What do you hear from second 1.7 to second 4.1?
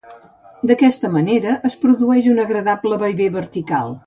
es produeix un agradable vaivé vertical.